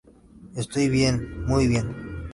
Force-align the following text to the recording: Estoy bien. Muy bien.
Estoy 0.55 0.89
bien. 0.89 1.45
Muy 1.45 1.67
bien. 1.67 1.95